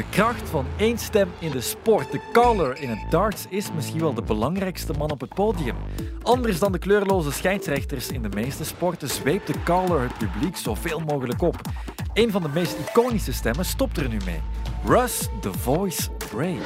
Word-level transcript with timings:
De 0.00 0.06
kracht 0.10 0.48
van 0.48 0.66
één 0.76 0.98
stem 0.98 1.28
in 1.38 1.50
de 1.50 1.60
sport. 1.60 2.12
De 2.12 2.20
caller 2.32 2.80
in 2.80 2.88
het 2.88 3.10
darts 3.10 3.46
is 3.48 3.72
misschien 3.74 4.00
wel 4.00 4.14
de 4.14 4.22
belangrijkste 4.22 4.92
man 4.92 5.10
op 5.10 5.20
het 5.20 5.34
podium. 5.34 5.76
Anders 6.22 6.58
dan 6.58 6.72
de 6.72 6.78
kleurloze 6.78 7.32
scheidsrechters 7.32 8.10
in 8.10 8.22
de 8.22 8.28
meeste 8.28 8.64
sporten 8.64 9.08
zweept 9.08 9.46
de 9.46 9.62
caller 9.64 10.00
het 10.00 10.18
publiek 10.18 10.56
zoveel 10.56 11.00
mogelijk 11.00 11.42
op. 11.42 11.60
Een 12.14 12.30
van 12.30 12.42
de 12.42 12.48
meest 12.48 12.76
iconische 12.88 13.32
stemmen 13.32 13.64
stopt 13.64 13.96
er 13.96 14.08
nu 14.08 14.16
mee. 14.24 14.40
Russ, 14.84 15.28
The 15.40 15.52
Voice 15.52 16.10
Bray. 16.30 16.58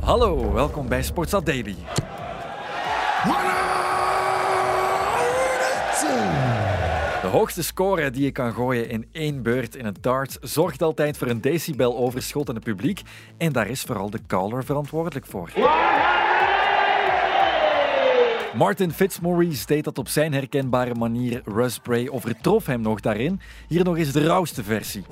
Hallo, 0.00 0.52
welkom 0.52 0.88
bij 0.88 1.02
Sportsat 1.02 1.46
Daily. 1.46 1.76
De 7.26 7.32
hoogste 7.32 7.62
score 7.62 8.10
die 8.10 8.24
je 8.24 8.30
kan 8.30 8.52
gooien 8.52 8.88
in 8.88 9.06
één 9.12 9.42
beurt 9.42 9.76
in 9.76 9.84
het 9.84 10.02
darts 10.02 10.38
zorgt 10.40 10.82
altijd 10.82 11.18
voor 11.18 11.28
een 11.28 11.40
decibel-overschot 11.40 12.48
in 12.48 12.54
het 12.54 12.64
publiek. 12.64 13.02
En 13.38 13.52
daar 13.52 13.68
is 13.68 13.82
vooral 13.82 14.10
de 14.10 14.20
caller 14.26 14.64
verantwoordelijk 14.64 15.26
voor. 15.26 15.50
Martin 18.54 18.92
Fitzmaurice 18.92 19.66
deed 19.66 19.84
dat 19.84 19.98
op 19.98 20.08
zijn 20.08 20.32
herkenbare 20.32 20.94
manier. 20.94 21.42
Russ 21.44 21.78
Bray 21.78 22.08
overtrof 22.08 22.66
hem 22.66 22.80
nog 22.80 23.00
daarin. 23.00 23.40
Hier 23.68 23.84
nog 23.84 23.96
eens 23.96 24.12
de 24.12 24.26
rauwste 24.26 24.64
versie. 24.64 25.04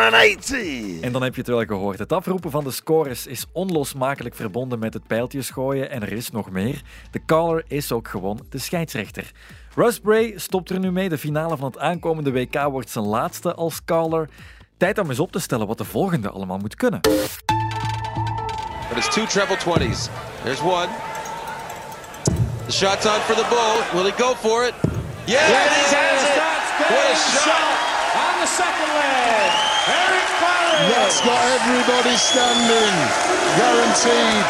180! 0.00 1.00
En 1.00 1.12
dan 1.12 1.22
heb 1.22 1.34
je 1.34 1.40
het 1.40 1.50
wel 1.50 1.64
gehoord. 1.64 1.98
Het 1.98 2.12
afroepen 2.12 2.50
van 2.50 2.64
de 2.64 2.70
scores 2.70 3.26
is 3.26 3.44
onlosmakelijk 3.52 4.34
verbonden 4.34 4.78
met 4.78 4.94
het 4.94 5.06
pijltjes 5.06 5.50
gooien. 5.50 5.90
En 5.90 6.02
er 6.02 6.12
is 6.12 6.30
nog 6.30 6.50
meer. 6.50 6.82
De 7.10 7.24
caller 7.26 7.64
is 7.68 7.92
ook 7.92 8.08
gewoon 8.08 8.40
de 8.48 8.58
scheidsrechter. 8.58 9.30
Russ 9.74 9.98
Bray 10.00 10.32
stopt 10.36 10.70
er 10.70 10.78
nu 10.78 10.92
mee. 10.92 11.08
De 11.08 11.18
finale 11.18 11.56
van 11.56 11.66
het 11.66 11.78
aankomende 11.78 12.32
WK 12.32 12.62
wordt 12.70 12.90
zijn 12.90 13.04
laatste 13.04 13.54
als 13.54 13.84
caller. 13.84 14.28
Tijd 14.76 14.98
om 14.98 15.08
eens 15.08 15.18
op 15.20 15.32
te 15.32 15.38
stellen 15.38 15.66
wat 15.66 15.78
de 15.78 15.84
volgende 15.84 16.30
allemaal 16.30 16.58
moet 16.58 16.74
kunnen. 16.74 17.00
But 17.00 18.96
it's 18.96 19.14
two 19.14 19.26
treble 19.26 19.56
20s. 19.56 20.08
There's 20.44 20.60
one. 20.60 20.88
The 22.66 22.72
shot's 22.72 23.06
on 23.06 23.20
for 23.20 23.34
the 23.34 23.46
bull. 23.48 24.00
Will 24.02 24.10
he 24.12 24.22
go 24.22 24.34
for 24.34 24.64
it? 24.66 24.74
Yeah, 25.24 25.48
Yes, 25.48 25.90
he 25.90 25.96
has 25.96 26.22
it. 26.22 26.34
that's 26.34 26.70
What 26.90 27.12
a 27.12 27.16
shot 27.44 27.76
on 28.14 28.40
the 28.40 28.46
second 28.46 28.92
leg. 28.94 29.71
That's 30.72 31.20
got 31.20 31.40
everybody 31.56 32.16
standing. 32.16 32.94
Guaranteed. 33.58 34.46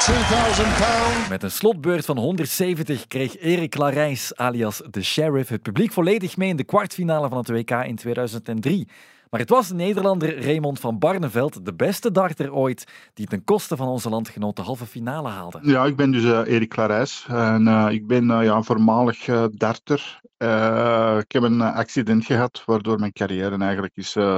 2000 0.00 0.64
pounds. 0.76 1.28
Met 1.28 1.42
een 1.42 1.50
slotbeurt 1.50 2.04
van 2.04 2.18
170 2.18 3.06
kreeg 3.06 3.38
Erik 3.38 3.76
Larijs, 3.76 4.36
alias 4.36 4.82
de 4.90 5.02
Sheriff, 5.02 5.48
het 5.48 5.62
publiek 5.62 5.92
volledig 5.92 6.36
mee 6.36 6.48
in 6.48 6.56
de 6.56 6.64
kwartfinale 6.64 7.28
van 7.28 7.38
het 7.38 7.48
WK 7.48 7.70
in 7.70 7.96
2003. 7.96 8.88
Maar 9.30 9.40
het 9.40 9.50
was 9.50 9.68
de 9.68 9.74
Nederlander 9.74 10.42
Raymond 10.44 10.80
van 10.80 10.98
Barneveld, 10.98 11.64
de 11.64 11.74
beste 11.74 12.10
darter 12.12 12.52
ooit, 12.52 12.84
die 13.14 13.26
ten 13.26 13.44
koste 13.44 13.76
van 13.76 13.88
onze 13.88 14.08
landgenoot 14.08 14.56
de 14.56 14.62
halve 14.62 14.86
finale 14.86 15.28
haalde. 15.28 15.58
Ja, 15.62 15.84
ik 15.84 15.96
ben 15.96 16.10
dus 16.10 16.24
eh, 16.24 16.52
Erik 16.54 16.68
Clarijs 16.68 17.26
en 17.28 17.68
eh, 17.68 17.86
ik 17.90 18.06
ben 18.06 18.30
eh, 18.30 18.44
ja, 18.44 18.54
een 18.54 18.64
voormalig 18.64 19.28
eh, 19.28 19.44
darter. 19.50 20.20
Eh, 20.36 21.16
ik 21.20 21.32
heb 21.32 21.42
een 21.42 21.60
accident 21.60 22.24
gehad 22.24 22.62
waardoor 22.66 22.98
mijn 22.98 23.12
carrière 23.12 23.58
eigenlijk 23.58 23.96
is 23.96 24.16
eh, 24.16 24.36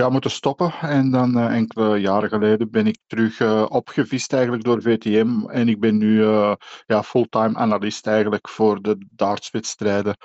ja, 0.00 0.08
moeten 0.08 0.30
stoppen. 0.30 0.72
En 0.80 1.10
dan 1.10 1.38
eh, 1.38 1.56
enkele 1.56 1.96
jaren 1.96 2.28
geleden 2.28 2.70
ben 2.70 2.86
ik 2.86 2.98
terug 3.06 3.40
eh, 3.40 3.66
opgevist 3.68 4.32
eigenlijk 4.32 4.64
door 4.64 4.82
VTM 4.82 5.46
en 5.46 5.68
ik 5.68 5.80
ben 5.80 5.98
nu 5.98 6.24
eh, 6.24 6.52
ja, 6.86 7.02
fulltime 7.02 7.56
analist 7.56 8.06
eigenlijk 8.06 8.48
voor 8.48 8.82
de 8.82 9.06
dartswedstrijden 9.10 10.16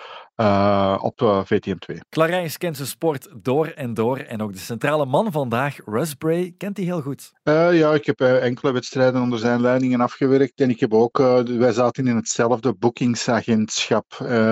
op 1.01 1.43
VTM 1.45 1.77
2. 1.77 1.99
Clarijs 2.09 2.57
kent 2.57 2.75
zijn 2.75 2.87
sport 2.87 3.27
door 3.41 3.67
en 3.67 3.93
door 3.93 4.17
en 4.17 4.41
ook 4.41 4.53
de 4.53 4.59
centrale 4.59 5.05
man 5.05 5.31
vandaag, 5.31 5.77
Russ 5.85 6.13
Bray, 6.13 6.53
kent 6.57 6.77
hij 6.77 6.85
heel 6.85 7.01
goed. 7.01 7.31
Ja, 7.43 7.93
ik 7.93 8.05
heb 8.05 8.21
enkele 8.21 8.71
wedstrijden 8.71 9.21
onder 9.21 9.39
zijn 9.39 9.61
leidingen 9.61 10.01
afgewerkt. 10.01 10.59
En 10.59 10.69
ik 10.69 10.79
heb 10.79 10.93
ook, 10.93 11.17
wij 11.47 11.71
zaten 11.71 12.07
in 12.07 12.15
hetzelfde 12.15 12.73
boekingsagentschap, 12.73 14.05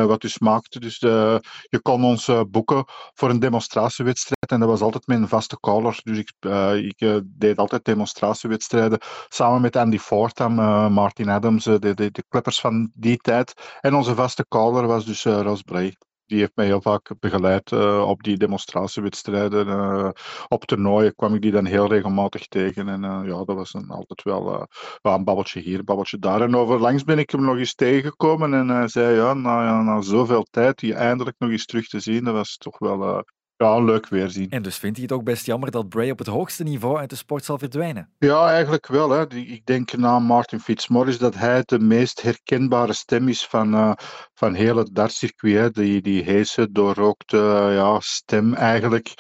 wat 0.06 0.22
dus 0.22 0.40
maakte. 0.40 0.80
Dus 0.80 1.00
de, 1.00 1.44
je 1.70 1.82
kon 1.82 2.04
ons 2.04 2.32
boeken 2.50 2.84
voor 3.14 3.30
een 3.30 3.40
demonstratiewedstrijd. 3.40 4.52
En 4.52 4.60
dat 4.60 4.70
was 4.70 4.82
altijd 4.82 5.08
mijn 5.18 5.30
vaste 5.30 5.60
caller. 5.60 6.00
Dus 6.04 6.18
ik, 6.18 6.34
eh, 6.40 6.76
ik 6.76 7.02
eh, 7.02 7.18
deed 7.24 7.58
altijd 7.58 7.86
demonstratiewedstrijden 7.86 9.00
samen 9.30 9.62
met 9.62 9.76
Andy 9.76 9.98
Fortam, 9.98 10.60
eh, 10.60 10.90
Martin 10.90 11.30
Adams, 11.30 11.64
de, 11.64 11.80
de, 11.80 12.12
de 12.12 12.24
kleppers 12.30 12.60
van 12.60 12.92
die 12.94 13.18
tijd. 13.18 13.78
En 13.82 13.96
onze 13.96 14.16
vaste 14.16 14.46
caller 14.48 14.88
was 14.88 15.06
dus 15.06 15.26
eh 15.26 15.42
Ros 15.42 15.62
Bray. 15.62 15.96
Die 16.26 16.40
heeft 16.40 16.56
mij 16.56 16.66
heel 16.66 16.82
vaak 16.82 17.12
begeleid 17.20 17.72
op 18.02 18.24
die 18.24 18.38
demonstratiewedstrijden. 18.38 20.14
op 20.48 20.66
toernooien 20.66 21.16
kwam 21.16 21.36
ik 21.36 21.42
die 21.42 21.52
dan 21.52 21.66
heel 21.66 21.88
regelmatig 21.88 22.48
tegen. 22.48 22.90
En 22.90 23.02
ja, 23.02 23.44
dat 23.44 23.56
was 23.56 23.72
dan 23.72 23.90
altijd 23.90 24.24
wel 24.24 24.68
een 25.02 25.24
babbeltje 25.24 25.60
hier, 25.60 25.80
een 25.80 25.86
babbeltje 25.86 26.20
daar. 26.20 26.42
En 26.42 26.56
overlangs 26.56 27.04
ben 27.04 27.20
ik 27.20 27.30
hem 27.30 27.42
nog 27.44 27.58
eens 27.58 27.76
tegengekomen. 27.76 28.70
En 28.70 28.90
zei, 28.90 29.16
ja, 29.16 29.34
na, 29.34 29.82
na 29.82 30.02
zoveel 30.02 30.44
tijd, 30.50 30.80
die 30.80 30.94
eindelijk 30.94 31.36
nog 31.40 31.50
eens 31.50 31.66
terug 31.66 31.88
te 31.88 32.00
zien, 32.00 32.24
dat 32.24 32.34
was 32.34 32.58
toch 32.58 32.80
wel 32.80 33.24
ja, 33.64 33.76
een 33.76 33.86
leuk 33.86 34.08
weerzien. 34.10 34.50
En 34.50 34.62
dus 34.62 34.78
vindt 34.78 34.98
hij 34.98 35.06
het 35.06 35.16
ook 35.16 35.24
best 35.24 35.46
jammer 35.46 35.72
dat 35.72 35.90
Bray 35.90 36.10
op 36.10 36.18
het 36.18 36.28
hoogste 36.28 36.64
niveau 36.64 36.98
uit 36.98 37.10
de 37.10 37.16
sport 37.16 37.46
zal 37.46 37.58
verdwijnen. 37.58 38.10
Ja, 38.20 38.50
eigenlijk 38.50 38.88
wel. 38.88 39.10
Hè. 39.10 39.28
Die- 39.28 39.46
Ik 39.48 39.66
denk 39.66 39.94
na 39.98 40.20
Martin 40.20 40.60
Fitzmaurice 40.60 41.18
dat 41.20 41.36
hij 41.36 41.62
de 41.66 41.80
meest 41.80 42.22
herkenbare 42.22 42.94
stem 42.94 43.28
is 43.28 43.46
van, 43.46 43.74
eh, 43.74 43.92
van 44.34 44.54
heel 44.54 44.78
het 44.78 44.90
dartcircuit. 44.96 45.56
hè. 45.58 45.70
Die, 45.84 46.02
die 46.02 46.24
heese, 46.24 46.72
doorrookte 46.72 47.38
ja, 47.74 48.00
stem 48.00 48.54
eigenlijk. 48.54 49.14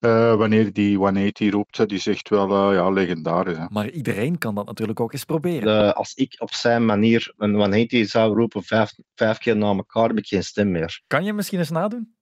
eh, 0.00 0.34
wanneer 0.34 0.72
die 0.72 0.96
180 0.96 1.50
roept, 1.50 1.88
die 1.88 1.98
is 1.98 2.06
echt 2.06 2.28
wel 2.28 2.72
ja, 2.72 2.90
legendarisch. 2.90 3.56
Hè. 3.56 3.64
Maar 3.68 3.90
iedereen 3.90 4.38
kan 4.38 4.54
dat 4.54 4.66
natuurlijk 4.66 5.00
ook 5.00 5.12
eens 5.12 5.24
proberen. 5.24 5.86
De- 5.86 5.94
als 5.94 6.14
ik 6.14 6.34
op 6.38 6.52
zijn 6.52 6.84
manier 6.84 7.32
een 7.36 7.54
180 7.54 8.08
zou 8.08 8.34
roepen 8.36 8.62
vijf, 8.62 8.92
vijf 9.14 9.38
keer 9.38 9.56
na 9.56 9.66
elkaar, 9.66 10.08
heb 10.08 10.18
ik 10.18 10.26
geen 10.26 10.44
stem 10.44 10.70
meer. 10.70 11.02
Kan 11.06 11.24
je 11.24 11.32
misschien 11.32 11.58
eens 11.58 11.70
nadoen? 11.70 12.14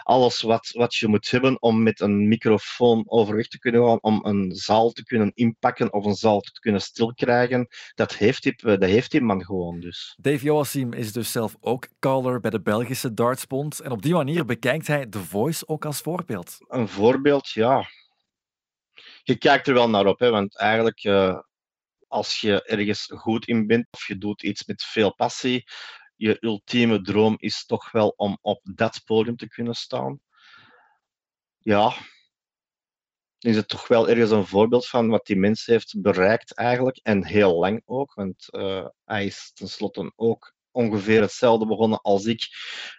alles 0.04 0.42
wat, 0.42 0.70
wat 0.72 0.96
je 0.96 1.08
moet 1.08 1.30
hebben 1.30 1.62
om 1.62 1.84
met 1.84 2.00
een 2.00 2.28
microfoon 2.28 3.04
overweg 3.08 3.48
te 3.48 3.60
kunnen 3.60 3.86
gaan, 3.86 4.02
om 4.02 4.20
een 4.26 4.52
zaal 4.56 4.92
te 4.92 5.04
kunnen 5.04 5.32
inpakken 5.34 5.94
of 5.94 6.06
een 6.06 6.16
zaal 6.16 6.40
te 6.40 6.60
kunnen 6.60 6.82
stilkrijgen, 6.82 7.68
dat 7.96 8.16
heeft 8.16 8.44
die, 8.44 8.56
dat 8.56 8.84
heeft 8.84 9.12
die 9.12 9.22
man 9.22 9.46
gewoon 9.46 9.80
dus. 9.80 10.18
Dave 10.22 10.44
Joassim 10.44 10.94
is 10.94 11.14
dus 11.14 11.32
zelf 11.32 11.56
ook 11.60 11.88
caller 12.00 12.40
bij 12.40 12.52
de 12.52 12.62
Belgische 12.62 13.14
Dartsbond. 13.14 13.80
En 13.80 13.92
op 13.92 14.02
die 14.02 14.14
manier 14.14 14.46
bekijkt 14.46 14.88
hij 14.88 15.06
The 15.06 15.20
Voice 15.20 15.68
ook 15.68 15.86
als 15.86 16.02
voorbeeld. 16.02 16.58
Een 16.68 16.88
voorbeeld, 16.88 17.50
ja. 17.50 17.86
Je 19.24 19.38
kijkt 19.38 19.68
er 19.68 19.74
wel 19.74 19.90
naar 19.90 20.06
op, 20.06 20.20
hè, 20.20 20.30
want 20.30 20.58
eigenlijk 20.58 21.04
eh, 21.04 21.40
als 22.14 22.42
je 22.42 22.64
ergens 22.64 23.10
goed 23.16 23.48
in 23.48 23.68
bent 23.68 23.88
of 23.92 24.08
je 24.08 24.18
doet 24.18 24.44
iets 24.44 24.66
met 24.66 24.84
veel 24.84 25.14
passie, 25.16 25.64
je 26.16 26.38
ultieme 26.40 27.02
droom 27.02 27.36
is 27.38 27.66
toch 27.66 27.92
wel 27.92 28.14
om 28.16 28.38
op 28.42 28.60
dat 28.64 29.02
podium 29.06 29.36
te 29.36 29.48
kunnen 29.48 29.74
staan. 29.74 30.20
Ja, 31.58 31.94
is 33.40 33.56
het 33.56 33.68
toch 33.68 33.88
wel 33.88 34.10
ergens 34.10 34.32
een 34.32 34.46
voorbeeld 34.46 34.88
van 34.88 35.10
wat 35.10 35.26
die 35.26 35.36
mens 35.36 35.66
heeft 35.66 36.02
bereikt 36.02 36.54
eigenlijk. 36.54 37.00
En 37.04 37.26
heel 37.26 37.60
lang 37.60 37.82
ook, 37.86 38.14
want 38.14 38.50
eh, 38.50 38.88
hij 39.06 39.26
is 39.26 39.52
tenslotte 39.54 40.12
ook 40.16 40.54
ongeveer 40.72 41.22
hetzelfde 41.22 41.66
begonnen 41.66 42.02
als 42.02 42.26
ik. 42.26 42.48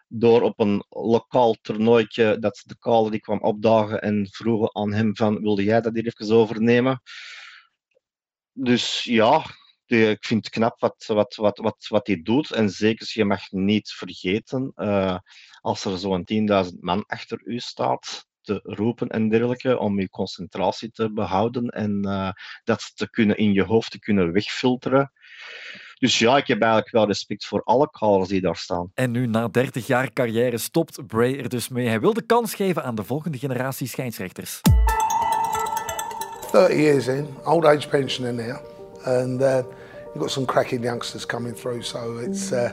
Door 0.09 0.43
op 0.43 0.61
een 0.61 0.85
lokaal 0.89 1.55
toernooitje 1.55 2.39
dat 2.39 2.63
de 2.65 2.79
caller 2.79 3.11
die 3.11 3.21
kwam 3.21 3.41
opdagen 3.41 4.03
en 4.03 4.29
vroegen 4.31 4.75
aan 4.75 4.93
hem 4.93 5.17
van 5.17 5.41
wilde 5.41 5.65
jij 5.65 5.81
dat 5.81 5.95
hier 5.95 6.07
even 6.07 6.37
overnemen? 6.37 7.03
Dus 8.55 9.05
ja, 9.05 9.45
ik 9.87 10.25
vind 10.25 10.45
het 10.45 10.55
knap 10.55 10.81
wat, 10.81 11.05
wat, 11.07 11.35
wat, 11.35 11.59
wat, 11.59 11.87
wat 11.89 12.07
hij 12.07 12.23
doet. 12.23 12.51
En 12.51 12.71
zeker, 12.71 13.11
je 13.13 13.25
mag 13.25 13.51
niet 13.51 13.91
vergeten, 13.91 14.73
eh, 14.75 15.19
als 15.61 15.85
er 15.85 15.99
zo'n 15.99 16.25
10.000 16.25 16.79
man 16.81 17.05
achter 17.07 17.41
u 17.45 17.59
staat, 17.59 18.27
te 18.45 18.61
roepen 18.63 19.09
en 19.09 19.29
dergelijke, 19.29 19.79
om 19.79 20.01
je 20.01 20.09
concentratie 20.09 20.91
te 20.91 21.13
behouden 21.13 21.69
en 21.69 22.03
eh, 22.03 22.31
dat 22.65 22.93
te 22.95 23.11
kunnen 23.11 23.37
in 23.37 23.53
je 23.53 23.63
hoofd 23.63 23.91
te 23.91 23.99
kunnen 23.99 24.33
wegfilteren. 24.33 25.13
Dus 25.99 26.19
ja, 26.19 26.37
ik 26.37 26.47
heb 26.47 26.61
eigenlijk 26.61 26.93
wel 26.93 27.07
respect 27.07 27.47
voor 27.47 27.63
alle 27.63 27.91
callers 27.91 28.29
die 28.29 28.41
daar 28.41 28.57
staan. 28.57 28.91
En 28.95 29.11
nu, 29.11 29.27
na 29.27 29.49
30 29.49 29.87
jaar 29.87 30.13
carrière, 30.13 30.59
stopt 30.59 31.07
Bray 31.07 31.39
er 31.39 31.49
dus 31.49 31.69
mee. 31.69 31.89
Hij 31.89 32.01
wil 32.01 32.13
de 32.13 32.27
kans 32.27 32.55
geven 32.55 32.85
aan 32.85 32.95
de 32.95 33.05
volgende 33.05 33.39
generatie 33.39 33.87
scheidsrechters. 33.87 34.61
30 36.55 36.77
years 36.77 37.09
in, 37.09 37.27
old 37.47 37.65
age 37.65 37.91
pensioner 37.91 38.33
now, 38.33 38.61
and 39.05 39.43
uh, 39.43 39.63
you've 40.07 40.21
got 40.21 40.31
some 40.31 40.47
cracking 40.47 40.83
youngsters 40.83 41.27
coming 41.27 41.55
through. 41.55 41.83
So 41.83 42.19
it's, 42.19 42.53
uh, 42.53 42.71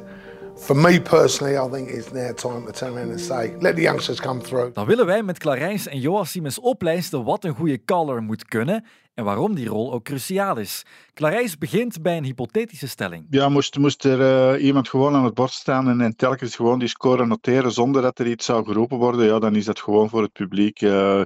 for 0.55 0.75
me 0.75 0.99
personally, 0.99 1.57
I 1.57 1.67
think 1.71 1.89
it's 1.89 2.11
now 2.11 2.31
time 2.33 2.65
to 2.65 2.71
turn 2.71 2.93
around 2.93 3.09
and 3.09 3.19
say, 3.19 3.55
let 3.59 3.75
the 3.75 3.81
youngsters 3.81 4.19
come 4.19 4.41
through. 4.41 4.73
Dan 4.73 4.85
willen 4.85 5.05
wij 5.05 5.23
met 5.23 5.39
Clarijns 5.39 5.87
en 5.87 5.99
Joachim 5.99 6.45
eens 6.45 6.59
oplijsten 6.59 7.23
wat 7.23 7.43
een 7.43 7.55
goede 7.55 7.83
caller 7.83 8.21
moet 8.23 8.45
kunnen 8.45 8.85
en 9.13 9.23
waarom 9.23 9.55
die 9.55 9.67
rol 9.67 9.93
ook 9.93 10.03
cruciaal 10.03 10.57
is. 10.57 10.83
Clarijns 11.13 11.57
begint 11.57 12.01
bij 12.01 12.17
een 12.17 12.23
hypothetische 12.23 12.87
stelling. 12.87 13.25
Ja, 13.29 13.49
moest, 13.49 13.77
moest 13.77 14.03
er 14.03 14.19
uh, 14.55 14.63
iemand 14.63 14.89
gewoon 14.89 15.15
aan 15.15 15.25
het 15.25 15.33
bord 15.33 15.51
staan 15.51 15.89
en, 15.89 16.01
en, 16.01 16.15
telkens 16.15 16.55
gewoon 16.55 16.79
die 16.79 16.87
score 16.87 17.25
noteren 17.25 17.71
zonder 17.71 18.01
dat 18.01 18.19
er 18.19 18.27
iets 18.27 18.45
zou 18.45 18.65
geroepen 18.65 18.97
worden, 18.97 19.25
ja, 19.25 19.39
dan 19.39 19.55
is 19.55 19.65
dat 19.65 19.79
gewoon 19.79 20.09
voor 20.09 20.21
het 20.21 20.33
publiek 20.33 20.81
uh, 20.81 21.21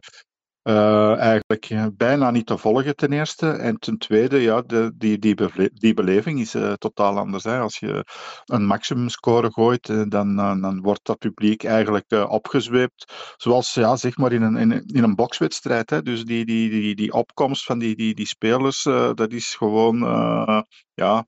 uh, 0.70 1.18
eigenlijk 1.18 1.98
bijna 1.98 2.32
niet 2.32 2.46
te 2.46 2.58
volgen 2.58 2.96
ten 2.96 3.12
eerste. 3.12 3.50
En 3.50 3.80
ten 3.80 3.98
tweede, 3.98 4.42
ja, 4.42 4.62
de, 4.62 4.92
die, 4.96 5.20
die, 5.20 5.36
die 5.74 5.94
beleving 5.94 6.40
is 6.40 6.56
uh, 6.56 6.74
totaal 6.74 7.18
anders. 7.18 7.44
Hè. 7.44 7.60
Als 7.60 7.78
je 7.80 8.06
een 8.46 8.66
maximumscore 8.66 9.52
gooit, 9.52 10.12
dan, 10.12 10.36
dan 10.36 10.82
wordt 10.82 11.06
dat 11.06 11.18
publiek 11.18 11.64
eigenlijk 11.64 12.12
opgezweept. 12.30 13.14
Zoals 13.38 13.74
ja, 13.74 13.96
zeg 13.96 14.18
maar 14.18 14.34
in 14.34 14.42
een, 14.42 14.56
in, 14.56 14.72
in 14.72 15.04
een 15.04 15.16
bokswedstrijd. 15.16 15.90
Hè. 15.90 16.02
Dus 16.02 16.26
die, 16.26 16.46
die, 16.46 16.70
die, 16.70 16.96
die 16.96 17.14
opkomst 17.14 17.64
van 17.66 17.80
die, 17.80 17.96
die, 17.96 18.16
die 18.16 18.28
spelers, 18.28 18.84
dat 19.14 19.32
is 19.32 19.56
gewoon 19.56 19.98
ja, 20.94 21.26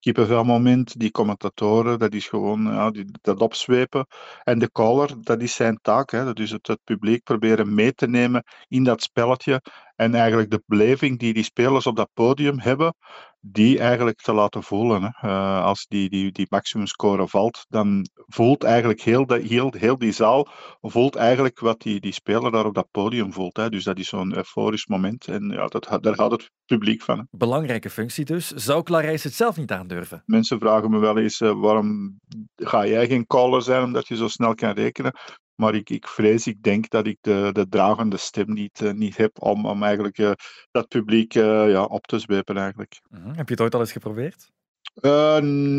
kippenvelmoment, 0.00 0.98
die 0.98 1.10
commentatoren, 1.10 1.98
dat 1.98 2.14
is 2.14 2.28
gewoon 2.28 2.62
ja, 2.62 2.90
die, 2.90 3.04
dat 3.20 3.40
opzwepen. 3.40 4.06
En 4.44 4.58
de 4.58 4.70
caller, 4.70 5.14
dat 5.20 5.42
is 5.42 5.54
zijn 5.54 5.78
taak. 5.82 6.10
Hè. 6.10 6.32
Dus 6.32 6.50
het, 6.50 6.66
het 6.66 6.80
publiek 6.84 7.22
proberen 7.22 7.74
mee 7.74 7.92
te 7.92 8.08
nemen 8.08 8.44
in 8.68 8.84
dat 8.84 9.02
spelletje. 9.02 9.62
En 9.96 10.14
eigenlijk 10.14 10.50
de 10.50 10.62
beleving 10.66 11.18
die 11.18 11.34
die 11.34 11.44
spelers 11.44 11.86
op 11.86 11.96
dat 11.96 12.10
podium 12.14 12.60
hebben, 12.60 12.94
die 13.40 13.78
eigenlijk 13.78 14.20
te 14.20 14.32
laten 14.32 14.62
voelen. 14.62 15.02
Hè. 15.02 15.28
Uh, 15.28 15.64
als 15.64 15.86
die, 15.88 16.10
die, 16.10 16.32
die 16.32 16.46
maximumscore 16.48 17.28
valt, 17.28 17.66
dan 17.68 18.08
voelt 18.14 18.64
eigenlijk 18.64 19.00
heel, 19.00 19.26
de, 19.26 19.40
heel, 19.40 19.74
heel 19.78 19.98
die 19.98 20.12
zaal 20.12 20.48
voelt 20.80 21.16
eigenlijk 21.16 21.58
wat 21.58 21.80
die, 21.80 22.00
die 22.00 22.12
speler 22.12 22.50
daar 22.50 22.66
op 22.66 22.74
dat 22.74 22.88
podium 22.90 23.32
voelt. 23.32 23.56
Hè. 23.56 23.68
Dus 23.68 23.84
dat 23.84 23.98
is 23.98 24.08
zo'n 24.08 24.36
euforisch 24.36 24.86
moment. 24.86 25.26
En 25.26 25.48
ja, 25.48 25.66
dat, 25.66 25.98
daar 26.00 26.14
gaat 26.14 26.30
het 26.30 26.50
publiek 26.64 27.02
van. 27.02 27.18
Hè. 27.18 27.24
Belangrijke 27.30 27.90
functie 27.90 28.24
dus. 28.24 28.50
Zou 28.50 28.82
Clarijs 28.82 29.24
het 29.24 29.34
zelf 29.34 29.56
niet 29.56 29.72
aandurven? 29.72 30.22
Mensen 30.26 30.58
vragen 30.58 30.90
me 30.90 30.98
wel 30.98 31.18
eens, 31.18 31.40
uh, 31.40 31.60
waarom 31.60 32.18
ga 32.56 32.86
jij 32.86 33.06
geen 33.06 33.26
caller 33.26 33.62
zijn 33.62 33.82
omdat 33.84 34.08
je 34.08 34.16
zo 34.16 34.28
snel 34.28 34.54
kan 34.54 34.72
rekenen? 34.72 35.12
Maar 35.60 35.74
ik, 35.74 35.90
ik 35.90 36.06
vrees, 36.06 36.46
ik 36.46 36.62
denk 36.62 36.90
dat 36.90 37.06
ik 37.06 37.18
de, 37.20 37.50
de 37.52 37.68
dragende 37.68 38.16
stem 38.16 38.52
niet, 38.52 38.80
uh, 38.80 38.92
niet 38.92 39.16
heb 39.16 39.42
om, 39.42 39.66
om 39.66 39.82
eigenlijk 39.82 40.18
uh, 40.18 40.30
dat 40.70 40.88
publiek 40.88 41.34
uh, 41.34 41.70
ja, 41.70 41.84
op 41.84 42.06
te 42.06 42.18
zwepen. 42.18 42.56
Eigenlijk. 42.56 43.00
Mm 43.08 43.22
-hmm. 43.22 43.34
Heb 43.34 43.46
je 43.46 43.54
het 43.54 43.60
ooit 43.60 43.74
al 43.74 43.80
eens 43.80 43.92
geprobeerd? 43.92 44.50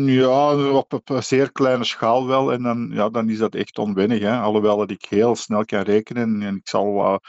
ja, 0.06 0.70
op, 0.70 0.92
op 0.92 1.10
een 1.10 1.22
zeer 1.22 1.52
kleine 1.52 1.84
schaal 1.84 2.26
wel. 2.26 2.52
En 2.52 2.62
dan, 2.62 2.90
ja, 2.92 3.08
dan 3.08 3.28
is 3.30 3.38
dat 3.38 3.54
echt 3.54 3.78
onwennig. 3.78 4.20
Hè. 4.20 4.38
Alhoewel 4.38 4.76
dat 4.76 4.90
ik 4.90 5.04
heel 5.04 5.36
snel 5.36 5.64
kan 5.64 5.82
rekenen. 5.82 6.42
En 6.42 6.56
ik 6.56 6.68
zal 6.68 7.20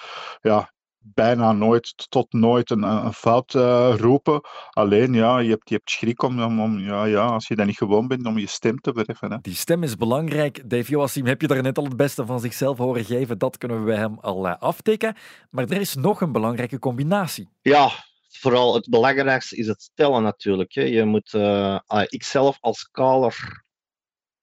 ja, 0.41 0.72
bijna 1.03 1.51
nooit 1.51 2.05
tot 2.09 2.33
nooit 2.33 2.69
een, 2.69 2.83
een 2.83 3.13
fout 3.13 3.53
uh, 3.53 3.93
roepen. 3.97 4.41
Alleen 4.69 5.13
ja, 5.13 5.39
je 5.39 5.49
hebt, 5.49 5.69
je 5.69 5.75
hebt 5.75 5.89
schrik 5.89 6.21
om, 6.21 6.43
om, 6.43 6.61
om, 6.61 6.79
ja, 6.79 7.05
ja, 7.05 7.25
als 7.25 7.47
je 7.47 7.55
dat 7.55 7.65
niet 7.65 7.77
gewoon 7.77 8.07
bent, 8.07 8.25
om 8.25 8.37
je 8.37 8.47
stem 8.47 8.79
te 8.79 8.93
verheffen. 8.93 9.31
Hè. 9.31 9.37
Die 9.41 9.55
stem 9.55 9.83
is 9.83 9.95
belangrijk. 9.95 10.69
Dave 10.69 10.91
Joachim, 10.91 11.25
heb 11.25 11.41
je 11.41 11.47
daar 11.47 11.61
net 11.61 11.77
al 11.77 11.83
het 11.83 11.97
beste 11.97 12.25
van 12.25 12.39
zichzelf 12.39 12.77
horen 12.77 13.05
geven? 13.05 13.37
Dat 13.37 13.57
kunnen 13.57 13.79
we 13.79 13.85
bij 13.85 13.97
hem 13.97 14.19
al 14.19 14.47
uh, 14.47 14.55
aftikken. 14.59 15.15
Maar 15.49 15.63
er 15.63 15.81
is 15.81 15.95
nog 15.95 16.21
een 16.21 16.31
belangrijke 16.31 16.79
combinatie. 16.79 17.49
Ja, 17.61 17.89
vooral 18.29 18.73
het 18.73 18.89
belangrijkste 18.89 19.55
is 19.55 19.67
het 19.67 19.91
tellen 19.93 20.23
natuurlijk. 20.23 20.73
Hè. 20.73 20.81
Je 20.81 21.05
moet, 21.05 21.33
uh, 21.33 21.79
ik 22.07 22.23
zelf 22.23 22.57
als 22.59 22.89
caller 22.91 23.62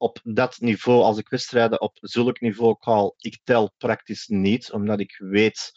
op 0.00 0.20
dat 0.22 0.56
niveau, 0.60 1.02
als 1.02 1.18
ik 1.18 1.28
wedstrijden 1.28 1.80
op 1.80 1.98
zulk 2.00 2.40
niveau 2.40 2.76
call, 2.78 3.14
ik 3.18 3.38
tel 3.44 3.74
praktisch 3.78 4.26
niet, 4.26 4.72
omdat 4.72 5.00
ik 5.00 5.16
weet, 5.18 5.72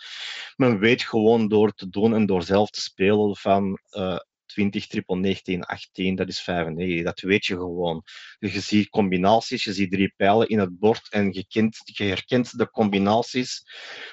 men 0.56 0.80
weet 0.80 1.02
gewoon 1.02 1.48
door 1.48 1.72
te 1.72 1.90
doen 1.90 2.14
en 2.14 2.26
door 2.26 2.44
zelf 2.44 2.70
te 2.70 2.82
spelen 2.82 3.36
van 3.36 3.80
uh, 3.92 4.18
20, 4.46 4.88
triple 4.88 5.16
19, 5.16 5.64
18, 5.64 6.16
dat 6.16 6.28
is 6.28 6.42
95. 6.42 7.04
Dat 7.04 7.20
weet 7.20 7.46
je 7.46 7.56
gewoon. 7.56 8.04
Je 8.40 8.60
ziet 8.60 8.90
combinaties, 8.90 9.64
je 9.64 9.74
ziet 9.74 9.92
drie 9.92 10.14
pijlen 10.16 10.48
in 10.48 10.60
het 10.60 10.80
bord 10.80 11.08
en 11.10 11.32
je, 11.32 11.46
kent, 11.48 11.82
je 11.84 12.04
herkent 12.04 12.58
de 12.58 12.70
combinaties. 12.70 13.64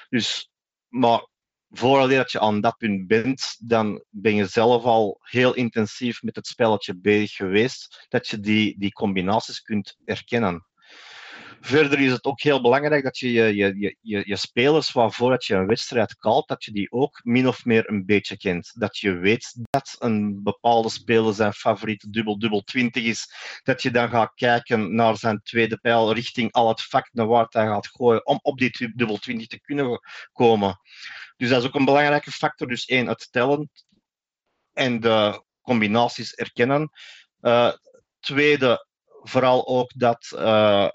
Dus, 0.09 0.49
maar 0.87 1.27
voordat 1.71 2.31
je 2.31 2.39
aan 2.39 2.61
dat 2.61 2.77
punt 2.77 3.07
bent, 3.07 3.55
dan 3.59 4.03
ben 4.09 4.35
je 4.35 4.45
zelf 4.45 4.83
al 4.83 5.19
heel 5.21 5.53
intensief 5.53 6.21
met 6.21 6.35
het 6.35 6.47
spelletje 6.47 6.95
bezig 6.95 7.35
geweest, 7.35 8.05
dat 8.09 8.27
je 8.27 8.39
die, 8.39 8.75
die 8.79 8.91
combinaties 8.91 9.61
kunt 9.61 9.97
herkennen. 10.05 10.65
Verder 11.63 11.99
is 11.99 12.11
het 12.11 12.25
ook 12.25 12.41
heel 12.41 12.61
belangrijk 12.61 13.03
dat 13.03 13.17
je 13.17 13.31
je, 13.31 13.55
je, 13.55 13.97
je, 14.01 14.23
je 14.25 14.35
spelers 14.35 14.91
waarvoor 14.91 15.35
je 15.37 15.55
een 15.55 15.67
wedstrijd 15.67 16.15
kalt, 16.15 16.47
dat 16.47 16.63
je 16.63 16.71
die 16.71 16.91
ook 16.91 17.19
min 17.23 17.47
of 17.47 17.65
meer 17.65 17.89
een 17.89 18.05
beetje 18.05 18.37
kent. 18.37 18.71
Dat 18.79 18.97
je 18.97 19.17
weet 19.17 19.57
dat 19.69 19.95
een 19.99 20.43
bepaalde 20.43 20.89
speler 20.89 21.33
zijn 21.33 21.53
favoriete 21.53 22.09
dubbel-dubbel 22.09 22.61
20 22.61 23.03
is. 23.03 23.33
Dat 23.63 23.81
je 23.81 23.91
dan 23.91 24.09
gaat 24.09 24.33
kijken 24.33 24.95
naar 24.95 25.17
zijn 25.17 25.41
tweede 25.43 25.77
pijl 25.77 26.13
richting 26.13 26.51
al 26.51 26.67
het 26.67 26.81
vak 26.81 27.09
naar 27.11 27.27
waar 27.27 27.45
hij 27.49 27.65
gaat 27.65 27.87
gooien 27.87 28.25
om 28.25 28.39
op 28.41 28.57
die 28.57 28.93
dubbel 28.95 29.17
20 29.17 29.47
te 29.47 29.61
kunnen 29.61 29.99
komen. 30.31 30.79
Dus 31.41 31.49
dat 31.49 31.61
is 31.61 31.67
ook 31.67 31.75
een 31.75 31.85
belangrijke 31.85 32.31
factor. 32.31 32.67
Dus 32.67 32.85
één, 32.85 33.07
het 33.07 33.27
tellen 33.31 33.71
en 34.73 34.99
de 34.99 35.43
combinaties 35.61 36.33
erkennen. 36.33 36.89
Uh, 37.41 37.73
tweede, 38.19 38.87
vooral 39.05 39.67
ook 39.67 39.91
dat 39.95 40.31
uh, 40.35 40.89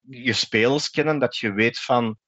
je 0.00 0.32
spelers 0.32 0.90
kennen, 0.90 1.18
dat 1.18 1.36
je 1.36 1.52
weet 1.52 1.78
van 1.78 2.18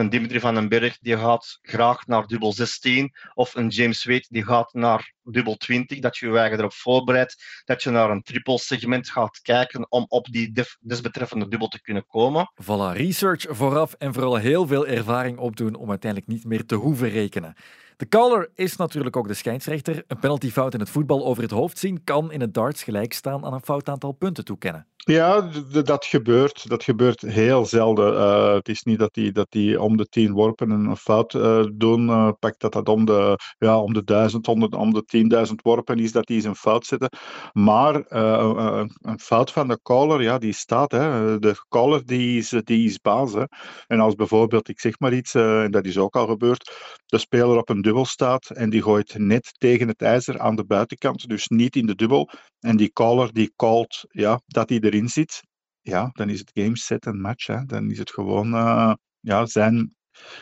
een 0.00 0.10
Dimitri 0.10 0.40
van 0.40 0.54
den 0.54 0.68
Berg 0.68 0.98
die 0.98 1.18
gaat 1.18 1.58
graag 1.62 2.06
naar 2.06 2.26
dubbel 2.26 2.52
16 2.52 3.14
of 3.34 3.54
een 3.54 3.68
James 3.68 4.04
Wade 4.04 4.26
die 4.28 4.44
gaat 4.44 4.72
naar 4.72 5.12
dubbel 5.22 5.56
20, 5.56 5.98
dat 5.98 6.16
je 6.16 6.26
je 6.26 6.38
eigen 6.38 6.58
erop 6.58 6.72
voorbereidt, 6.72 7.62
dat 7.64 7.82
je 7.82 7.90
naar 7.90 8.10
een 8.10 8.22
triple 8.22 8.58
segment 8.58 9.10
gaat 9.10 9.40
kijken 9.42 9.90
om 9.90 10.04
op 10.08 10.26
die 10.26 10.52
desbetreffende 10.80 11.48
dubbel 11.48 11.68
te 11.68 11.80
kunnen 11.80 12.06
komen. 12.06 12.52
Voilà, 12.62 12.96
research 12.96 13.46
vooraf 13.48 13.92
en 13.92 14.14
vooral 14.14 14.36
heel 14.36 14.66
veel 14.66 14.86
ervaring 14.86 15.38
opdoen 15.38 15.74
om 15.74 15.90
uiteindelijk 15.90 16.32
niet 16.32 16.44
meer 16.44 16.66
te 16.66 16.74
hoeven 16.74 17.08
rekenen. 17.08 17.54
De 18.00 18.08
caller 18.08 18.50
is 18.54 18.76
natuurlijk 18.76 19.16
ook 19.16 19.28
de 19.28 19.34
scheidsrechter. 19.34 20.04
Een 20.06 20.18
penaltyfout 20.18 20.74
in 20.74 20.80
het 20.80 20.90
voetbal 20.90 21.26
over 21.26 21.42
het 21.42 21.52
hoofd 21.52 21.78
zien 21.78 22.04
kan 22.04 22.32
in 22.32 22.40
het 22.40 22.54
darts 22.54 22.82
gelijk 22.82 23.12
staan 23.12 23.44
aan 23.44 23.52
een 23.52 23.64
fout 23.64 23.88
aantal 23.88 24.12
punten 24.12 24.44
toekennen. 24.44 24.86
Ja, 24.96 25.50
dat 25.84 26.04
gebeurt. 26.04 26.68
Dat 26.68 26.84
gebeurt 26.84 27.20
heel 27.20 27.66
zelden. 27.66 28.14
Uh, 28.14 28.54
het 28.54 28.68
is 28.68 28.82
niet 28.82 28.98
dat 28.98 29.14
die, 29.14 29.32
dat 29.32 29.46
die 29.50 29.80
om 29.80 29.96
de 29.96 30.06
tien 30.06 30.32
worpen 30.32 30.70
een 30.70 30.96
fout 30.96 31.34
uh, 31.34 31.64
doen. 31.72 32.06
Uh, 32.06 32.30
pak 32.38 32.58
dat 32.58 32.72
dat 32.72 32.88
om 32.88 33.04
de, 33.04 33.38
ja, 33.58 33.80
om 33.80 33.92
de 33.92 34.04
duizend, 34.04 34.48
om 34.48 34.60
de, 34.60 34.76
om 34.76 34.92
de 34.92 35.04
tienduizend 35.04 35.62
worpen 35.62 35.98
is 35.98 36.12
dat 36.12 36.26
die 36.26 36.36
eens 36.36 36.44
een 36.44 36.54
fout 36.54 36.86
zetten. 36.86 37.08
Maar 37.52 37.94
een, 38.08 38.92
een, 39.00 39.20
fout 39.20 39.52
van 39.52 39.68
de 39.68 39.78
caller, 39.82 40.22
ja, 40.22 40.38
die 40.38 40.52
staat. 40.52 40.92
Hè. 40.92 41.38
De 41.38 41.64
caller 41.68 42.06
die 42.06 42.38
is, 42.38 42.48
die 42.64 42.84
is 42.84 42.98
baas. 42.98 43.32
Hè. 43.32 43.44
En 43.86 44.00
als 44.00 44.14
bijvoorbeeld, 44.14 44.68
ik 44.68 44.80
zeg 44.80 44.98
maar 44.98 45.12
iets, 45.12 45.34
en 45.34 45.70
dat 45.70 45.84
is 45.84 45.98
ook 45.98 46.16
al 46.16 46.26
gebeurd, 46.26 46.70
de 47.10 47.18
speler 47.18 47.56
op 47.56 47.68
een 47.68 47.82
dubbel 47.82 48.04
staat 48.04 48.50
en 48.50 48.70
die 48.70 48.82
gooit 48.82 49.18
net 49.18 49.50
tegen 49.58 49.88
het 49.88 50.02
ijzer 50.02 50.38
aan 50.38 50.56
de 50.56 50.64
buitenkant, 50.64 51.28
dus 51.28 51.48
niet 51.48 51.76
in 51.76 51.86
de 51.86 51.94
dubbel. 51.94 52.30
En 52.60 52.76
die 52.76 52.92
caller 52.92 53.32
die 53.32 53.52
calt 53.56 54.04
ja, 54.08 54.40
dat 54.46 54.68
hij 54.68 54.80
erin 54.80 55.08
zit, 55.08 55.40
ja, 55.80 56.10
dan 56.12 56.28
is 56.28 56.38
het 56.38 56.50
game 56.54 56.76
set 56.76 57.06
en 57.06 57.20
match. 57.20 57.46
Hè. 57.46 57.64
Dan 57.64 57.90
is 57.90 57.98
het 57.98 58.10
gewoon, 58.10 58.54
uh, 58.54 58.92
ja, 59.20 59.46
zijn, 59.46 59.94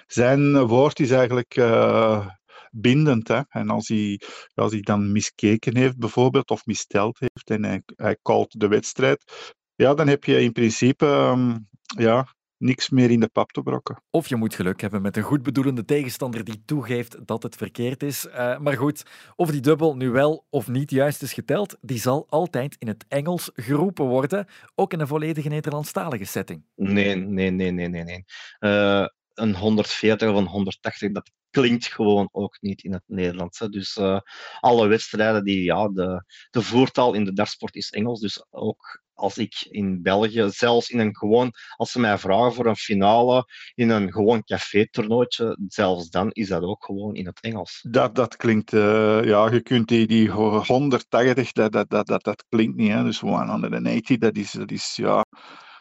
zijn 0.07 0.67
woord 0.67 1.01
is 1.01 1.11
eigenlijk 1.11 1.57
uh, 1.57 2.27
bindend. 2.71 3.29
Hè. 3.29 3.41
En 3.49 3.71
als 3.71 3.89
hij, 3.89 4.21
als 4.55 4.73
hij 4.73 4.81
dan 4.81 5.13
miskeken 5.13 5.77
heeft 5.77 5.99
bijvoorbeeld, 5.99 6.51
of 6.51 6.67
misteld 6.67 7.19
heeft 7.19 7.51
en 7.51 7.65
hij, 7.65 7.83
hij 7.97 8.19
de 8.49 8.69
wedstrijd, 8.69 9.53
ja, 9.75 9.95
dan 9.95 10.09
heb 10.09 10.25
je 10.25 10.41
in 10.41 10.53
principe 10.53 11.07
um, 11.07 11.69
ja, 11.99 12.27
niks 12.59 12.89
meer 12.89 13.11
in 13.11 13.21
de 13.21 13.29
pap 13.29 13.53
te 13.53 13.63
brokken. 13.63 14.03
Of 14.11 14.29
je 14.29 14.37
moet 14.37 14.55
geluk 14.55 14.81
hebben 14.81 15.03
met 15.03 15.17
een 15.17 15.23
goed 15.23 15.43
bedoelende 15.43 15.85
tegenstander 15.85 16.45
die 16.45 16.63
toegeeft 16.65 17.27
dat 17.27 17.43
het 17.43 17.57
verkeerd 17.57 18.03
is. 18.03 18.27
Uh, 18.27 18.59
maar 18.59 18.77
goed, 18.77 19.03
of 19.37 19.51
die 19.51 19.61
dubbel 19.61 19.97
nu 19.97 20.11
wel 20.11 20.47
of 20.51 20.69
niet 20.69 20.91
juist 20.91 21.23
is 21.23 21.33
geteld, 21.33 21.77
die 21.81 21.99
zal 21.99 22.27
altijd 22.29 22.77
in 22.79 22.89
het 22.89 23.05
Engels 23.09 23.51
geroepen 23.55 24.05
worden, 24.05 24.47
ook 24.75 24.93
in 24.93 25.01
een 25.01 25.07
volledige 25.07 25.49
Nederlandstalige 25.49 26.25
setting. 26.25 26.65
Nee, 26.75 27.17
nee, 27.17 27.51
nee, 27.51 27.71
nee, 27.71 27.89
nee. 27.89 28.05
nee. 28.05 28.25
Uh, 28.61 29.07
een 29.35 29.55
140 29.55 30.31
of 30.31 30.37
een 30.37 30.47
180, 30.47 31.13
dat 31.13 31.31
klinkt 31.51 31.87
gewoon 31.87 32.29
ook 32.33 32.57
niet 32.61 32.83
in 32.83 32.93
het 32.93 33.03
Nederlands. 33.07 33.59
Hè. 33.59 33.69
Dus 33.69 33.97
uh, 33.97 34.21
alle 34.61 34.87
wedstrijden 34.87 35.45
die, 35.45 35.63
ja, 35.63 35.89
de, 35.89 36.25
de 36.51 36.63
voertaal 36.63 37.15
in 37.15 37.25
de 37.25 37.33
dartsport 37.33 37.75
is 37.75 37.91
Engels. 37.91 38.21
Dus 38.21 38.47
ook 38.51 39.03
als 39.19 39.39
ik 39.39 39.67
in 39.71 40.03
België, 40.03 40.49
zelfs 40.51 40.89
in 40.89 40.99
een 40.99 41.17
gewoon, 41.17 41.53
als 41.77 41.93
ze 41.93 42.01
mij 42.01 42.19
vragen 42.19 42.53
voor 42.53 42.67
een 42.67 42.77
finale 42.77 43.45
in 43.75 43.91
een 43.91 44.13
gewoon 44.13 44.45
café-toernooitje, 44.45 45.59
zelfs 45.69 46.11
dan 46.11 46.31
is 46.31 46.49
dat 46.49 46.63
ook 46.63 46.85
gewoon 46.85 47.15
in 47.15 47.27
het 47.27 47.41
Engels. 47.41 47.87
Dat, 47.91 48.15
dat 48.15 48.37
klinkt, 48.37 48.73
uh, 48.73 49.25
ja, 49.25 49.51
je 49.53 49.61
kunt 49.63 49.89
die, 49.89 50.07
die 50.07 50.31
180, 50.31 51.53
dat, 51.53 51.73
dat, 51.73 51.91
dat, 51.91 52.07
dat, 52.07 52.25
dat 52.25 52.45
klinkt 52.49 52.77
niet. 52.77 52.93
Hè. 52.93 53.05
Dus 53.05 53.21
180, 53.21 54.19
dat 54.19 54.37
is, 54.37 54.51
dat 54.51 54.71
is 54.71 54.97
ja. 54.97 55.25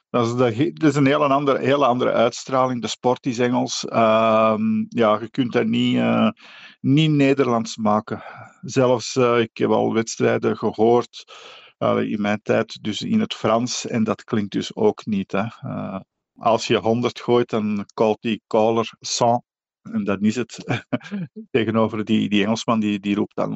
Dat 0.09 0.25
is, 0.25 0.71
dat 0.73 0.89
is 0.89 0.95
een 0.95 1.05
hele 1.05 1.27
andere, 1.27 1.59
hele 1.59 1.85
andere 1.85 2.11
uitstraling. 2.11 2.81
De 2.81 2.87
sport 2.87 3.25
is 3.25 3.39
Engels. 3.39 3.85
Uh, 3.89 4.55
ja, 4.89 5.19
je 5.19 5.29
kunt 5.29 5.53
dat 5.53 5.65
niet, 5.65 5.95
uh, 5.95 6.29
niet 6.79 7.11
Nederlands 7.11 7.77
maken. 7.77 8.23
Zelfs, 8.61 9.15
uh, 9.15 9.39
ik 9.39 9.57
heb 9.57 9.69
al 9.69 9.93
wedstrijden 9.93 10.57
gehoord 10.57 11.23
in 11.79 12.21
mijn 12.21 12.41
tijd 12.41 12.83
dus 12.83 13.01
in 13.01 13.19
het 13.19 13.33
Frans 13.33 13.85
en 13.85 14.03
dat 14.03 14.23
klinkt 14.23 14.51
dus 14.51 14.75
ook 14.75 15.05
niet. 15.05 15.31
Hè. 15.31 15.43
Uh, 15.65 15.99
als 16.37 16.67
je 16.67 16.77
100 16.77 17.19
gooit, 17.19 17.49
dan 17.49 17.85
calt 17.93 18.21
die 18.21 18.41
caller 18.47 18.93
100 18.99 19.43
en 19.93 20.03
dat 20.03 20.21
is 20.21 20.35
het. 20.35 20.57
Tegenover 21.51 22.05
die, 22.05 22.29
die 22.29 22.43
Engelsman, 22.43 22.79
die, 22.79 22.99
die 22.99 23.15
roept 23.15 23.35
dan 23.35 23.53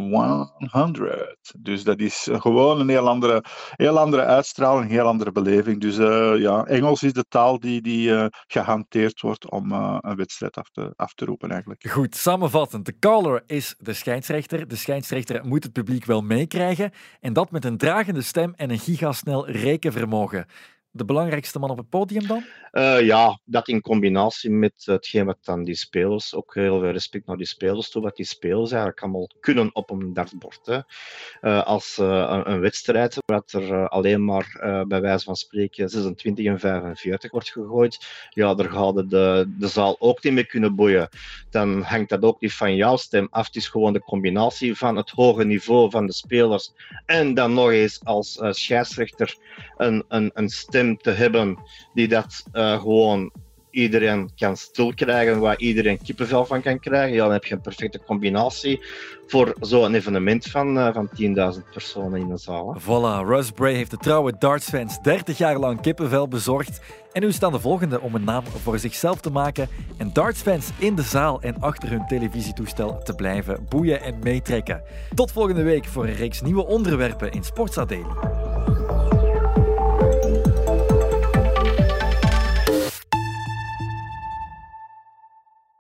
100. 0.72 1.54
Dus 1.60 1.84
dat 1.84 2.00
is 2.00 2.28
gewoon 2.32 2.80
een 2.80 2.90
heel 2.90 3.08
andere, 3.08 3.44
heel 3.76 4.00
andere 4.00 4.24
uitstraling, 4.24 4.84
een 4.86 4.92
heel 4.92 5.08
andere 5.08 5.32
beleving. 5.32 5.82
Dus 5.82 5.98
uh, 5.98 6.38
ja, 6.38 6.66
Engels 6.66 7.04
is 7.04 7.14
de 7.14 7.26
taal 7.30 7.60
die, 7.60 7.82
die 7.82 8.10
uh, 8.10 8.26
gehanteerd 8.48 9.22
wordt 9.22 9.50
om 9.52 9.72
uh, 9.72 9.98
een 10.00 10.16
wedstrijd 10.16 10.58
af 10.58 10.70
te, 10.70 10.94
af 10.96 11.14
te 11.14 11.26
roepen 11.26 11.50
eigenlijk. 11.52 11.90
Goed, 11.90 12.16
samenvattend. 12.16 12.86
De 12.86 13.00
caller 13.00 13.44
is 13.46 13.76
de 13.78 13.94
scheidsrechter. 13.94 14.68
De 14.68 14.76
scheidsrechter 14.76 15.46
moet 15.46 15.64
het 15.64 15.74
publiek 15.74 16.06
wel 16.06 16.22
meekrijgen. 16.22 16.92
En 17.20 17.34
dat 17.34 17.52
met 17.52 17.66
een 17.66 17.78
dragende 17.78 18.22
stem 18.22 18.54
en 18.56 18.70
een 18.70 18.80
gigasnel 18.80 19.50
rekenvermogen 19.50 20.46
de 20.92 21.06
belangrijkste 21.06 21.60
man 21.60 21.70
op 21.70 21.78
het 21.78 21.90
podium 21.90 22.28
dan? 22.28 22.44
Uh, 22.72 23.02
ja, 23.02 23.40
dat 23.46 23.68
in 23.68 23.82
combinatie 23.82 24.50
met 24.50 24.74
hetgeen 24.86 25.26
wat 25.26 25.38
dan 25.42 25.64
die 25.64 25.76
spelers, 25.76 26.36
ook 26.36 26.54
heel 26.56 26.80
veel 26.80 26.92
respect 26.92 27.26
naar 27.26 27.38
die 27.38 27.46
spelers 27.46 27.90
toe, 27.90 28.02
wat 28.02 28.16
die 28.16 28.26
spelers 28.26 28.72
eigenlijk 28.72 29.02
allemaal 29.02 29.30
kunnen 29.40 29.76
op 29.76 29.90
een 29.90 30.14
dartbord. 30.14 30.60
Hè. 30.66 30.80
Uh, 31.42 31.64
als 31.64 31.98
een, 31.98 32.52
een, 32.52 32.60
wedstrijd, 32.60 33.18
waar 33.26 33.44
er 33.46 33.90
alleen 33.90 34.26
maar 34.26 34.58
bij 34.88 35.02
wijze 35.02 35.26
van 35.26 35.36
spreken 35.36 35.90
26 35.90 36.46
en 36.46 36.60
45 36.60 37.32
wordt 37.32 37.52
gegooid, 37.52 38.28
ja, 38.30 38.54
daar 38.56 38.70
gaat 38.70 39.10
de, 39.10 39.54
de 39.58 39.68
zaal 39.68 39.96
ook 40.00 40.24
niet 40.24 40.34
mee 40.34 40.46
kunnen 40.46 40.76
boeien. 40.76 41.10
Dan 41.50 41.82
hangt 41.82 42.10
dat 42.10 42.24
ook 42.24 42.42
niet 42.42 42.54
van 42.54 42.76
jouw 42.76 42.96
stem 42.96 43.28
af. 43.30 43.46
Het 43.46 43.56
is 43.56 43.68
gewoon 43.68 43.94
de 43.94 44.02
combinatie 44.02 44.76
van 44.76 44.96
het 44.96 45.10
hoge 45.10 45.46
niveau 45.46 45.90
van 45.90 46.06
de 46.06 46.14
spelers 46.14 46.72
en 47.06 47.34
dan 47.34 47.54
nog 47.54 47.72
eens 47.72 48.00
als 48.04 48.40
scheidsrechter 48.50 49.38
een, 49.78 50.06
een, 50.08 50.32
een 50.34 50.50
stem 50.50 50.81
te 50.98 51.12
hebben 51.12 51.58
die 51.94 52.08
dat 52.08 52.44
uh, 52.54 52.82
gewoon 52.82 53.32
iedereen 53.72 54.32
kan 54.36 54.58
stil 54.58 54.94
krijgen, 54.94 55.40
waar 55.40 55.58
iedereen 55.58 56.02
kippenvel 56.04 56.46
van 56.46 56.62
kan 56.62 56.80
krijgen, 56.80 57.18
dan 57.18 57.32
heb 57.32 57.46
je 57.46 57.54
een 57.54 57.62
perfecte 57.62 58.02
combinatie 58.06 58.80
voor 59.28 59.56
zo'n 59.60 59.94
evenement 59.94 60.46
van, 60.46 60.78
uh, 60.78 60.94
van 60.94 61.10
10.000 61.56 61.70
personen 61.72 62.20
in 62.20 62.28
de 62.28 62.38
zaal. 62.38 62.78
Voilà, 62.80 63.28
Russ 63.28 63.52
heeft 63.56 63.92
de 63.92 63.98
trouwe 63.98 64.34
dartsfans 64.40 65.02
30 65.02 65.38
jaar 65.38 65.58
lang 65.58 65.82
kippenvel 65.82 66.28
bezorgd. 66.28 66.82
En 67.12 67.22
nu 67.22 67.32
staan 67.32 67.52
de 67.52 67.60
volgende 67.60 68.02
om 68.02 68.16
een 68.16 68.24
naam 68.24 68.44
voor 68.46 68.80
zichzelf 68.80 69.22
te 69.22 69.30
maken 69.30 69.70
en 69.98 70.14
dartsfans 70.14 70.70
in 70.78 70.96
de 70.96 71.02
zaal 71.02 71.42
en 71.42 71.60
achter 71.60 71.90
hun 71.90 72.08
televisietoestel 72.08 73.00
te 73.04 73.14
blijven 73.14 73.66
boeien 73.70 74.02
en 74.02 74.20
meetrekken. 74.24 74.82
Tot 75.16 75.32
volgende 75.32 75.64
week 75.64 75.86
voor 75.86 76.04
een 76.04 76.16
reeks 76.16 76.42
nieuwe 76.42 76.66
onderwerpen 76.66 77.32
in 77.32 77.44
Sportsa 77.44 77.86
Daily. 77.86 79.11